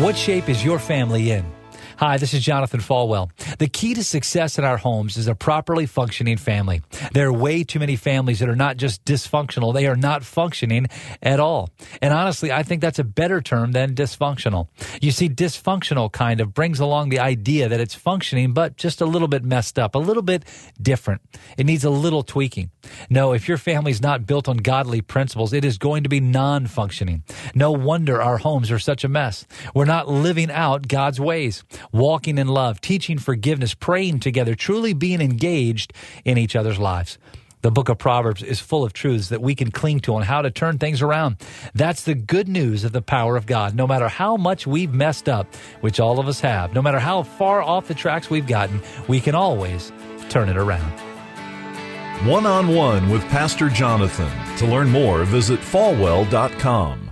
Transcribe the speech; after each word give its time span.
What 0.00 0.16
shape 0.16 0.48
is 0.48 0.64
your 0.64 0.78
family 0.78 1.30
in? 1.30 1.59
Hi, 2.00 2.16
this 2.16 2.32
is 2.32 2.42
Jonathan 2.42 2.80
Falwell. 2.80 3.30
The 3.58 3.68
key 3.68 3.92
to 3.92 4.02
success 4.02 4.58
in 4.58 4.64
our 4.64 4.78
homes 4.78 5.18
is 5.18 5.26
a 5.26 5.34
properly 5.34 5.84
functioning 5.84 6.38
family. 6.38 6.80
There 7.12 7.28
are 7.28 7.32
way 7.32 7.62
too 7.62 7.78
many 7.78 7.96
families 7.96 8.38
that 8.38 8.48
are 8.48 8.56
not 8.56 8.78
just 8.78 9.04
dysfunctional, 9.04 9.74
they 9.74 9.86
are 9.86 9.96
not 9.96 10.24
functioning 10.24 10.86
at 11.22 11.40
all. 11.40 11.68
And 12.00 12.14
honestly, 12.14 12.50
I 12.50 12.62
think 12.62 12.80
that's 12.80 12.98
a 12.98 13.04
better 13.04 13.42
term 13.42 13.72
than 13.72 13.94
dysfunctional. 13.94 14.68
You 15.02 15.10
see, 15.10 15.28
dysfunctional 15.28 16.10
kind 16.10 16.40
of 16.40 16.54
brings 16.54 16.80
along 16.80 17.10
the 17.10 17.18
idea 17.18 17.68
that 17.68 17.80
it's 17.80 17.94
functioning, 17.94 18.54
but 18.54 18.78
just 18.78 19.02
a 19.02 19.06
little 19.06 19.28
bit 19.28 19.44
messed 19.44 19.78
up, 19.78 19.94
a 19.94 19.98
little 19.98 20.22
bit 20.22 20.46
different. 20.80 21.20
It 21.58 21.66
needs 21.66 21.84
a 21.84 21.90
little 21.90 22.22
tweaking. 22.22 22.70
No, 23.10 23.34
if 23.34 23.46
your 23.46 23.58
family's 23.58 24.00
not 24.00 24.24
built 24.24 24.48
on 24.48 24.56
godly 24.56 25.02
principles, 25.02 25.52
it 25.52 25.66
is 25.66 25.76
going 25.76 26.04
to 26.04 26.08
be 26.08 26.20
non 26.20 26.66
functioning. 26.66 27.24
No 27.54 27.72
wonder 27.72 28.22
our 28.22 28.38
homes 28.38 28.70
are 28.70 28.78
such 28.78 29.04
a 29.04 29.08
mess. 29.08 29.46
We're 29.74 29.84
not 29.84 30.08
living 30.08 30.50
out 30.50 30.88
God's 30.88 31.20
ways 31.20 31.62
walking 31.92 32.38
in 32.38 32.48
love, 32.48 32.80
teaching 32.80 33.18
forgiveness, 33.18 33.74
praying 33.74 34.20
together, 34.20 34.54
truly 34.54 34.92
being 34.92 35.20
engaged 35.20 35.92
in 36.24 36.38
each 36.38 36.56
other's 36.56 36.78
lives. 36.78 37.18
The 37.62 37.70
book 37.70 37.90
of 37.90 37.98
Proverbs 37.98 38.42
is 38.42 38.58
full 38.58 38.84
of 38.84 38.94
truths 38.94 39.28
that 39.28 39.42
we 39.42 39.54
can 39.54 39.70
cling 39.70 40.00
to 40.00 40.14
on 40.14 40.22
how 40.22 40.40
to 40.40 40.50
turn 40.50 40.78
things 40.78 41.02
around. 41.02 41.36
That's 41.74 42.04
the 42.04 42.14
good 42.14 42.48
news 42.48 42.84
of 42.84 42.92
the 42.92 43.02
power 43.02 43.36
of 43.36 43.44
God. 43.44 43.74
No 43.74 43.86
matter 43.86 44.08
how 44.08 44.38
much 44.38 44.66
we've 44.66 44.94
messed 44.94 45.28
up, 45.28 45.46
which 45.82 46.00
all 46.00 46.18
of 46.18 46.26
us 46.26 46.40
have, 46.40 46.72
no 46.72 46.80
matter 46.80 46.98
how 46.98 47.22
far 47.22 47.60
off 47.60 47.86
the 47.86 47.94
tracks 47.94 48.30
we've 48.30 48.46
gotten, 48.46 48.80
we 49.08 49.20
can 49.20 49.34
always 49.34 49.92
turn 50.30 50.48
it 50.48 50.56
around. 50.56 50.90
One 52.26 52.46
on 52.46 52.68
one 52.68 53.10
with 53.10 53.22
Pastor 53.24 53.68
Jonathan. 53.68 54.30
To 54.58 54.66
learn 54.66 54.88
more, 54.88 55.24
visit 55.24 55.60
falwell.com. 55.60 57.09